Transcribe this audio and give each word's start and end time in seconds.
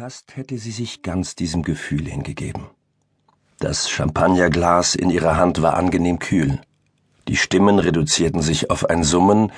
Fast 0.00 0.34
hätte 0.34 0.56
sie 0.56 0.70
sich 0.70 1.02
ganz 1.02 1.36
diesem 1.36 1.62
Gefühl 1.62 2.06
hingegeben. 2.06 2.68
Das 3.58 3.90
Champagnerglas 3.90 4.94
in 4.94 5.10
ihrer 5.10 5.36
Hand 5.36 5.60
war 5.60 5.74
angenehm 5.74 6.18
kühl. 6.18 6.58
Die 7.28 7.36
Stimmen 7.36 7.78
reduzierten 7.78 8.40
sich 8.40 8.70
auf 8.70 8.88
ein 8.88 9.04
Summen, 9.04 9.52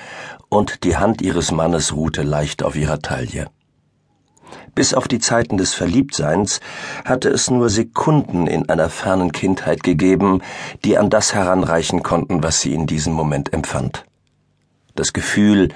und 0.49 0.83
die 0.83 0.97
Hand 0.97 1.21
ihres 1.21 1.53
Mannes 1.53 1.95
ruhte 1.95 2.23
leicht 2.23 2.61
auf 2.61 2.75
ihrer 2.75 2.99
Taille. 2.99 3.47
Bis 4.75 4.93
auf 4.93 5.07
die 5.07 5.19
Zeiten 5.19 5.55
des 5.55 5.73
Verliebtseins 5.73 6.59
hatte 7.05 7.29
es 7.29 7.49
nur 7.49 7.69
Sekunden 7.69 8.45
in 8.45 8.67
einer 8.67 8.89
fernen 8.89 9.31
Kindheit 9.31 9.81
gegeben, 9.81 10.41
die 10.83 10.97
an 10.97 11.09
das 11.09 11.33
heranreichen 11.33 12.03
konnten, 12.03 12.43
was 12.43 12.59
sie 12.59 12.73
in 12.73 12.85
diesem 12.85 13.13
Moment 13.13 13.53
empfand. 13.53 14.03
Das 14.93 15.13
Gefühl 15.13 15.69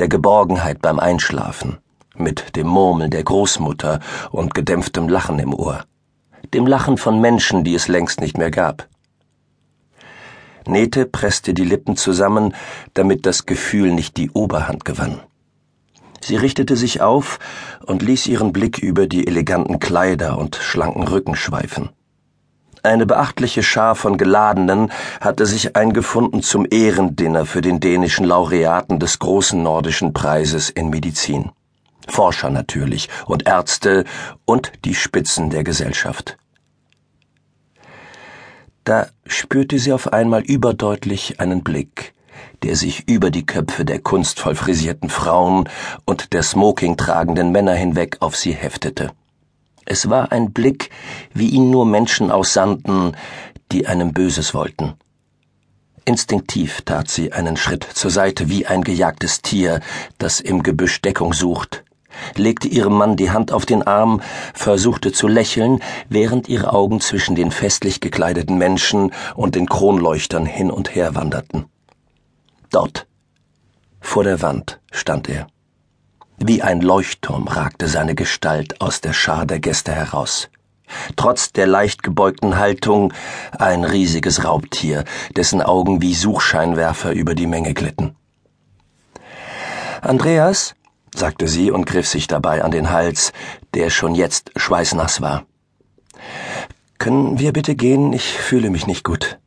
der 0.00 0.08
Geborgenheit 0.08 0.82
beim 0.82 0.98
Einschlafen, 0.98 1.78
mit 2.18 2.56
dem 2.56 2.66
Murmeln 2.66 3.10
der 3.10 3.24
Großmutter 3.24 4.00
und 4.30 4.54
gedämpftem 4.54 5.08
Lachen 5.08 5.38
im 5.38 5.54
Ohr, 5.54 5.84
dem 6.54 6.66
Lachen 6.66 6.96
von 6.96 7.20
Menschen, 7.20 7.64
die 7.64 7.74
es 7.74 7.88
längst 7.88 8.20
nicht 8.20 8.38
mehr 8.38 8.50
gab. 8.50 8.88
Nete 10.66 11.06
presste 11.06 11.54
die 11.54 11.64
Lippen 11.64 11.96
zusammen, 11.96 12.54
damit 12.94 13.24
das 13.24 13.46
Gefühl 13.46 13.92
nicht 13.92 14.16
die 14.16 14.30
Oberhand 14.30 14.84
gewann. 14.84 15.20
Sie 16.20 16.36
richtete 16.36 16.76
sich 16.76 17.00
auf 17.00 17.38
und 17.86 18.02
ließ 18.02 18.26
ihren 18.26 18.52
Blick 18.52 18.78
über 18.78 19.06
die 19.06 19.26
eleganten 19.26 19.78
Kleider 19.78 20.38
und 20.38 20.56
schlanken 20.56 21.04
Rücken 21.04 21.36
schweifen. 21.36 21.90
Eine 22.82 23.06
beachtliche 23.06 23.62
Schar 23.62 23.94
von 23.94 24.18
Geladenen 24.18 24.92
hatte 25.20 25.46
sich 25.46 25.74
eingefunden 25.74 26.42
zum 26.42 26.66
Ehrendinner 26.70 27.44
für 27.44 27.60
den 27.60 27.80
dänischen 27.80 28.24
Laureaten 28.24 29.00
des 29.00 29.18
großen 29.18 29.62
nordischen 29.62 30.12
Preises 30.12 30.70
in 30.70 30.90
Medizin. 30.90 31.50
Forscher 32.08 32.50
natürlich 32.50 33.08
und 33.26 33.46
Ärzte 33.46 34.04
und 34.44 34.72
die 34.84 34.94
Spitzen 34.94 35.50
der 35.50 35.64
Gesellschaft. 35.64 36.36
Da 38.84 39.08
spürte 39.26 39.78
sie 39.78 39.92
auf 39.92 40.12
einmal 40.12 40.42
überdeutlich 40.42 41.40
einen 41.40 41.62
Blick, 41.62 42.14
der 42.62 42.74
sich 42.74 43.08
über 43.08 43.30
die 43.30 43.44
Köpfe 43.44 43.84
der 43.84 43.98
kunstvoll 43.98 44.54
frisierten 44.54 45.10
Frauen 45.10 45.68
und 46.06 46.32
der 46.32 46.42
Smoking 46.42 46.96
tragenden 46.96 47.52
Männer 47.52 47.74
hinweg 47.74 48.16
auf 48.20 48.36
sie 48.36 48.52
heftete. 48.52 49.12
Es 49.84 50.10
war 50.10 50.32
ein 50.32 50.52
Blick, 50.52 50.90
wie 51.34 51.48
ihn 51.48 51.70
nur 51.70 51.86
Menschen 51.86 52.30
aussandten, 52.30 53.16
die 53.72 53.86
einem 53.86 54.12
Böses 54.12 54.54
wollten. 54.54 54.94
Instinktiv 56.04 56.80
tat 56.82 57.10
sie 57.10 57.32
einen 57.32 57.58
Schritt 57.58 57.84
zur 57.84 58.10
Seite 58.10 58.48
wie 58.48 58.66
ein 58.66 58.82
gejagtes 58.82 59.42
Tier, 59.42 59.80
das 60.16 60.40
im 60.40 60.62
Gebüsch 60.62 61.02
Deckung 61.02 61.34
sucht, 61.34 61.84
legte 62.36 62.68
ihrem 62.68 62.94
Mann 62.94 63.16
die 63.16 63.30
Hand 63.30 63.52
auf 63.52 63.66
den 63.66 63.82
Arm, 63.82 64.20
versuchte 64.54 65.12
zu 65.12 65.28
lächeln, 65.28 65.80
während 66.08 66.48
ihre 66.48 66.72
Augen 66.72 67.00
zwischen 67.00 67.34
den 67.34 67.50
festlich 67.50 68.00
gekleideten 68.00 68.58
Menschen 68.58 69.12
und 69.34 69.54
den 69.54 69.66
Kronleuchtern 69.66 70.46
hin 70.46 70.70
und 70.70 70.94
her 70.94 71.14
wanderten. 71.14 71.66
Dort, 72.70 73.06
vor 74.00 74.24
der 74.24 74.42
Wand, 74.42 74.80
stand 74.90 75.28
er. 75.28 75.46
Wie 76.38 76.62
ein 76.62 76.80
Leuchtturm 76.80 77.48
ragte 77.48 77.88
seine 77.88 78.14
Gestalt 78.14 78.80
aus 78.80 79.00
der 79.00 79.12
Schar 79.12 79.44
der 79.44 79.58
Gäste 79.58 79.92
heraus. 79.92 80.48
Trotz 81.16 81.52
der 81.52 81.66
leicht 81.66 82.02
gebeugten 82.02 82.56
Haltung 82.56 83.12
ein 83.58 83.84
riesiges 83.84 84.44
Raubtier, 84.44 85.04
dessen 85.36 85.60
Augen 85.60 86.00
wie 86.00 86.14
Suchscheinwerfer 86.14 87.12
über 87.12 87.34
die 87.34 87.46
Menge 87.46 87.74
glitten. 87.74 88.16
Andreas, 90.00 90.74
sagte 91.14 91.48
sie 91.48 91.70
und 91.70 91.86
griff 91.86 92.06
sich 92.06 92.26
dabei 92.26 92.62
an 92.62 92.70
den 92.70 92.90
Hals, 92.90 93.32
der 93.74 93.90
schon 93.90 94.14
jetzt 94.14 94.50
schweißnass 94.56 95.20
war. 95.20 95.44
Können 96.98 97.38
wir 97.38 97.52
bitte 97.52 97.76
gehen? 97.76 98.12
Ich 98.12 98.38
fühle 98.38 98.70
mich 98.70 98.86
nicht 98.86 99.04
gut. 99.04 99.38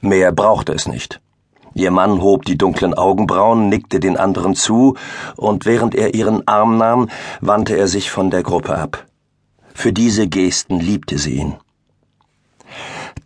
Mehr 0.00 0.32
brauchte 0.32 0.72
es 0.72 0.86
nicht. 0.86 1.20
Ihr 1.74 1.90
Mann 1.90 2.20
hob 2.20 2.44
die 2.44 2.58
dunklen 2.58 2.94
Augenbrauen, 2.94 3.68
nickte 3.68 4.00
den 4.00 4.16
anderen 4.16 4.54
zu, 4.54 4.96
und 5.36 5.66
während 5.66 5.94
er 5.94 6.14
ihren 6.14 6.46
Arm 6.48 6.78
nahm, 6.78 7.08
wandte 7.40 7.76
er 7.76 7.86
sich 7.86 8.10
von 8.10 8.30
der 8.30 8.42
Gruppe 8.42 8.76
ab. 8.76 9.06
Für 9.74 9.92
diese 9.92 10.26
Gesten 10.26 10.80
liebte 10.80 11.18
sie 11.18 11.34
ihn. 11.34 11.56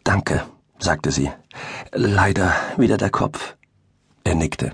Danke, 0.04 0.44
sagte 0.78 1.10
sie. 1.10 1.30
Leider 1.92 2.54
wieder 2.76 2.96
der 2.96 3.10
Kopf. 3.10 3.56
Er 4.24 4.34
nickte. 4.34 4.72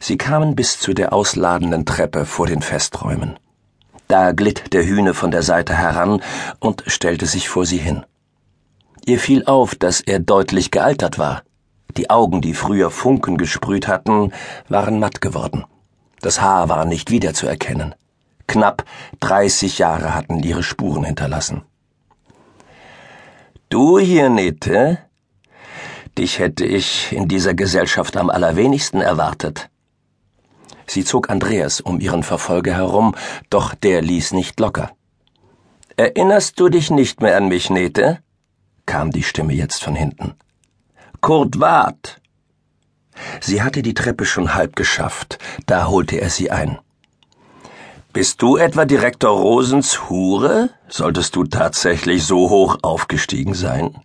Sie 0.00 0.16
kamen 0.16 0.54
bis 0.54 0.78
zu 0.78 0.94
der 0.94 1.12
ausladenden 1.12 1.84
Treppe 1.84 2.26
vor 2.26 2.46
den 2.46 2.62
Festräumen. 2.62 3.38
Da 4.08 4.32
glitt 4.32 4.72
der 4.72 4.84
Hühne 4.84 5.14
von 5.14 5.30
der 5.30 5.42
Seite 5.42 5.74
heran 5.74 6.22
und 6.60 6.84
stellte 6.86 7.26
sich 7.26 7.48
vor 7.48 7.66
sie 7.66 7.78
hin. 7.78 8.04
Ihr 9.04 9.18
fiel 9.18 9.44
auf, 9.46 9.74
dass 9.74 10.00
er 10.00 10.18
deutlich 10.18 10.70
gealtert 10.70 11.18
war. 11.18 11.42
Die 11.96 12.10
Augen, 12.10 12.40
die 12.40 12.54
früher 12.54 12.90
Funken 12.90 13.36
gesprüht 13.36 13.88
hatten, 13.88 14.32
waren 14.68 14.98
matt 15.00 15.20
geworden. 15.20 15.64
Das 16.20 16.40
Haar 16.40 16.68
war 16.68 16.84
nicht 16.84 17.10
wiederzuerkennen. 17.10 17.94
Knapp 18.46 18.84
dreißig 19.20 19.78
Jahre 19.78 20.14
hatten 20.14 20.42
ihre 20.42 20.62
Spuren 20.62 21.04
hinterlassen. 21.04 21.62
Du 23.68 23.98
hier, 23.98 24.28
Nete? 24.28 24.98
Dich 26.16 26.38
hätte 26.38 26.64
ich 26.64 27.12
in 27.12 27.28
dieser 27.28 27.54
Gesellschaft 27.54 28.16
am 28.16 28.30
allerwenigsten 28.30 29.00
erwartet. 29.00 29.68
Sie 30.86 31.04
zog 31.04 31.30
Andreas 31.30 31.80
um 31.80 32.00
ihren 32.00 32.22
Verfolger 32.22 32.74
herum, 32.74 33.14
doch 33.50 33.74
der 33.74 34.02
ließ 34.02 34.32
nicht 34.32 34.58
locker. 34.60 34.90
Erinnerst 35.96 36.60
du 36.60 36.68
dich 36.68 36.90
nicht 36.90 37.22
mehr 37.22 37.36
an 37.36 37.48
mich, 37.48 37.70
Nete? 37.70 38.18
kam 38.84 39.10
die 39.10 39.22
Stimme 39.22 39.52
jetzt 39.54 39.82
von 39.82 39.94
hinten. 39.94 40.34
Kurt 41.20 41.58
Wart. 41.58 42.20
Sie 43.40 43.62
hatte 43.62 43.82
die 43.82 43.94
Treppe 43.94 44.24
schon 44.24 44.54
halb 44.54 44.76
geschafft, 44.76 45.38
da 45.66 45.88
holte 45.88 46.20
er 46.20 46.30
sie 46.30 46.50
ein. 46.50 46.78
Bist 48.12 48.40
du 48.40 48.56
etwa 48.56 48.84
Direktor 48.84 49.38
Rosens 49.38 50.08
Hure? 50.08 50.70
Solltest 50.88 51.36
du 51.36 51.44
tatsächlich 51.44 52.24
so 52.24 52.48
hoch 52.48 52.78
aufgestiegen 52.82 53.54
sein? 53.54 54.00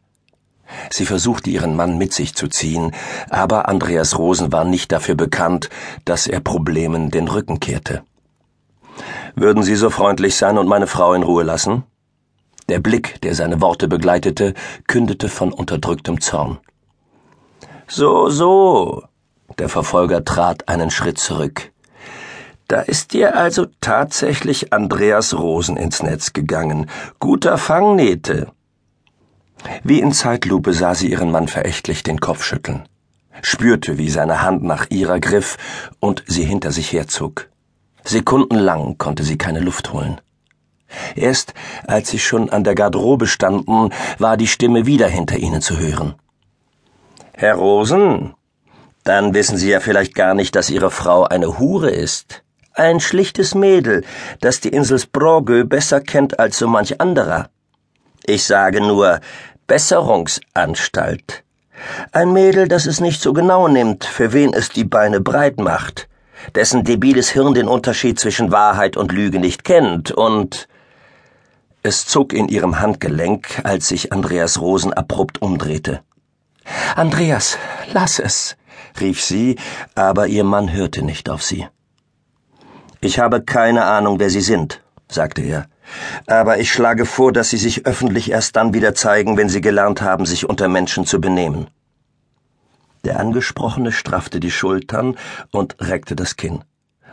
Sie 0.90 1.06
versuchte 1.06 1.50
ihren 1.50 1.76
Mann 1.76 1.98
mit 1.98 2.14
sich 2.14 2.36
zu 2.36 2.48
ziehen, 2.48 2.92
aber 3.30 3.68
Andreas 3.68 4.18
Rosen 4.18 4.52
war 4.52 4.66
nicht 4.66 4.92
dafür 4.92 5.16
bekannt, 5.16 5.70
dass 6.06 6.28
er 6.28 6.40
Problemen 6.40 7.12
den 7.12 7.28
Rücken 7.28 7.60
kehrte. 7.60 8.04
Würden 9.36 9.64
Sie 9.64 9.76
so 9.76 9.90
freundlich 9.90 10.36
sein 10.36 10.58
und 10.58 10.68
meine 10.68 10.88
Frau 10.88 11.14
in 11.14 11.24
Ruhe 11.24 11.44
lassen? 11.44 11.84
Der 12.70 12.80
Blick, 12.80 13.20
der 13.22 13.36
seine 13.36 13.62
Worte 13.62 13.88
begleitete, 13.88 14.54
kündete 14.88 15.30
von 15.30 15.52
unterdrücktem 15.52 16.22
Zorn. 16.22 16.60
So, 17.88 18.30
so. 18.30 19.04
Der 19.60 19.68
Verfolger 19.68 20.24
trat 20.24 20.70
einen 20.70 20.92
Schritt 20.92 21.18
zurück. 21.18 21.72
Da 22.68 22.80
ist 22.80 23.12
dir 23.12 23.36
also 23.36 23.68
tatsächlich 23.82 24.72
Andreas 24.72 25.38
Rosen 25.38 25.76
ins 25.76 26.02
Netz 26.02 26.32
gegangen. 26.32 26.90
Guter 27.20 27.58
Fangnähte. 27.58 28.48
Wie 29.84 30.00
in 30.00 30.14
Zeitlupe 30.14 30.74
sah 30.74 30.96
sie 30.96 31.12
ihren 31.12 31.32
Mann 31.32 31.48
verächtlich 31.48 32.04
den 32.04 32.20
Kopf 32.20 32.44
schütteln, 32.44 32.88
spürte, 33.42 33.98
wie 33.98 34.10
seine 34.10 34.42
Hand 34.42 34.64
nach 34.64 34.88
ihrer 34.90 35.20
griff 35.20 35.58
und 36.00 36.24
sie 36.28 36.44
hinter 36.44 36.72
sich 36.72 36.92
herzog. 36.94 37.50
Sekundenlang 38.04 38.98
konnte 38.98 39.24
sie 39.24 39.38
keine 39.38 39.60
Luft 39.60 39.94
holen. 39.94 40.20
Erst 41.16 41.54
als 41.88 42.10
sie 42.10 42.20
schon 42.20 42.50
an 42.50 42.64
der 42.64 42.76
Garderobe 42.76 43.28
standen, 43.28 43.92
war 44.18 44.38
die 44.38 44.48
Stimme 44.48 44.86
wieder 44.86 45.08
hinter 45.08 45.38
ihnen 45.38 45.62
zu 45.62 45.78
hören. 45.78 46.16
Herr 47.34 47.56
Rosen, 47.56 48.34
dann 49.04 49.34
wissen 49.34 49.58
Sie 49.58 49.70
ja 49.70 49.80
vielleicht 49.80 50.14
gar 50.14 50.36
nicht, 50.36 50.56
dass 50.56 50.70
Ihre 50.70 50.92
Frau 50.92 51.24
eine 51.24 51.58
Hure 51.58 51.90
ist. 51.90 52.44
Ein 52.74 53.00
schlichtes 53.00 53.56
Mädel, 53.56 54.04
das 54.42 54.60
die 54.60 54.70
Insel 54.70 55.00
Sprogö 55.00 55.64
besser 55.64 56.02
kennt 56.02 56.40
als 56.40 56.60
so 56.60 56.68
manch 56.68 57.02
anderer. 57.02 57.50
Ich 58.26 58.44
sage 58.44 58.80
nur 58.80 59.20
Besserungsanstalt. 59.72 61.46
Ein 62.12 62.34
Mädel, 62.34 62.68
das 62.68 62.86
es 62.88 63.00
nicht 63.00 63.22
so 63.22 63.32
genau 63.32 63.70
nimmt, 63.70 64.04
für 64.04 64.34
wen 64.34 64.54
es 64.54 64.68
die 64.68 64.84
Beine 64.84 65.22
breit 65.22 65.62
macht, 65.62 66.10
dessen 66.56 66.84
debiles 66.84 67.30
Hirn 67.30 67.54
den 67.54 67.70
Unterschied 67.70 68.20
zwischen 68.20 68.52
Wahrheit 68.52 68.98
und 68.98 69.14
Lüge 69.14 69.40
nicht 69.40 69.64
kennt 69.64 70.12
und 70.12 70.68
es 71.84 72.06
zog 72.06 72.34
in 72.34 72.50
ihrem 72.50 72.82
Handgelenk, 72.82 73.62
als 73.64 73.88
sich 73.88 74.12
Andreas 74.12 74.60
Rosen 74.60 74.92
abrupt 74.92 75.42
umdrehte. 75.42 76.02
Andreas, 76.98 77.58
lass 77.94 78.20
es, 78.20 78.58
rief 79.00 79.24
sie, 79.24 79.56
aber 79.96 80.28
ihr 80.28 80.44
Mann 80.44 80.74
hörte 80.74 81.02
nicht 81.02 81.30
auf 81.30 81.44
sie. 81.44 81.66
Ich 83.00 83.20
habe 83.20 83.42
keine 83.42 83.86
Ahnung, 83.86 84.20
wer 84.20 84.30
Sie 84.30 84.42
sind, 84.42 84.82
sagte 85.08 85.42
er, 85.42 85.68
aber 86.28 86.60
ich 86.60 86.72
schlage 86.72 87.06
vor, 87.06 87.32
dass 87.32 87.50
Sie 87.50 87.58
sich 87.58 87.86
öffentlich 87.86 88.32
erst 88.32 88.56
dann 88.56 88.74
wieder 88.74 88.94
zeigen, 88.94 89.38
wenn 89.38 89.50
Sie 89.50 89.62
gelernt 89.62 90.02
haben, 90.02 90.26
sich 90.26 90.48
unter 90.48 90.68
Menschen 90.68 91.06
zu 91.06 91.20
benehmen. 91.20 91.68
Der 93.04 93.20
Angesprochene 93.20 93.92
straffte 93.92 94.40
die 94.40 94.52
Schultern 94.52 95.18
und 95.52 95.76
reckte 95.80 96.16
das 96.16 96.36
Kinn. 96.36 96.64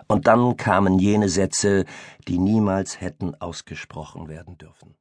Und 0.06 0.26
dann 0.26 0.56
kamen 0.56 0.98
jene 0.98 1.28
Sätze, 1.28 1.84
die 2.26 2.38
niemals 2.38 3.00
hätten 3.00 3.34
ausgesprochen 3.34 4.28
werden 4.28 4.58
dürfen. 4.58 4.98